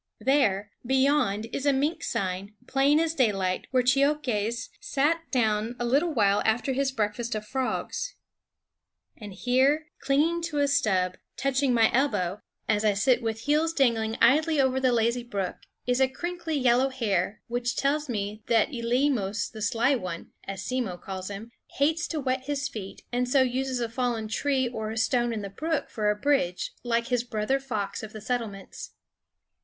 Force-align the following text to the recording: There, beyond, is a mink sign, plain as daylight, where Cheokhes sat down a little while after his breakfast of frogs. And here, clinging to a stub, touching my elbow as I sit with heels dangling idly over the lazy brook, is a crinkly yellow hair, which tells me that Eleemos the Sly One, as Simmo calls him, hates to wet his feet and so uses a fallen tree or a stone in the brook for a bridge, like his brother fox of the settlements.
There, 0.19 0.71
beyond, 0.83 1.45
is 1.53 1.67
a 1.67 1.71
mink 1.71 2.01
sign, 2.03 2.55
plain 2.65 2.99
as 2.99 3.13
daylight, 3.13 3.67
where 3.69 3.83
Cheokhes 3.83 4.69
sat 4.79 5.29
down 5.29 5.75
a 5.79 5.85
little 5.85 6.11
while 6.11 6.41
after 6.43 6.73
his 6.73 6.91
breakfast 6.91 7.35
of 7.35 7.45
frogs. 7.45 8.15
And 9.15 9.31
here, 9.31 9.91
clinging 9.99 10.41
to 10.45 10.57
a 10.57 10.67
stub, 10.67 11.17
touching 11.37 11.71
my 11.71 11.91
elbow 11.93 12.41
as 12.67 12.83
I 12.83 12.95
sit 12.95 13.21
with 13.21 13.41
heels 13.41 13.73
dangling 13.73 14.17
idly 14.19 14.59
over 14.59 14.79
the 14.79 14.91
lazy 14.91 15.23
brook, 15.23 15.57
is 15.85 16.01
a 16.01 16.07
crinkly 16.07 16.55
yellow 16.57 16.89
hair, 16.89 17.43
which 17.47 17.75
tells 17.75 18.09
me 18.09 18.41
that 18.47 18.69
Eleemos 18.73 19.51
the 19.51 19.61
Sly 19.61 19.93
One, 19.93 20.31
as 20.45 20.65
Simmo 20.65 20.97
calls 20.97 21.29
him, 21.29 21.51
hates 21.77 22.07
to 22.07 22.19
wet 22.19 22.45
his 22.45 22.67
feet 22.67 23.03
and 23.11 23.29
so 23.29 23.43
uses 23.43 23.79
a 23.79 23.87
fallen 23.87 24.27
tree 24.27 24.67
or 24.67 24.89
a 24.89 24.97
stone 24.97 25.31
in 25.31 25.43
the 25.43 25.49
brook 25.51 25.91
for 25.91 26.09
a 26.09 26.15
bridge, 26.15 26.73
like 26.81 27.09
his 27.09 27.23
brother 27.23 27.59
fox 27.59 28.01
of 28.01 28.13
the 28.13 28.21
settlements. 28.21 28.93